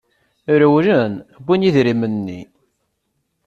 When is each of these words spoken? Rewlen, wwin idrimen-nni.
Rewlen, 0.59 1.13
wwin 1.43 1.65
idrimen-nni. 1.69 2.41